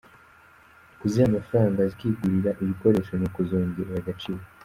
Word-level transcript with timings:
Kuziha 0.99 1.25
amafaranga 1.31 1.79
zikigurira 1.89 2.51
ibikoresho 2.63 3.13
ni 3.15 3.25
ukuzongerera 3.29 3.97
agaciro. 4.01 4.43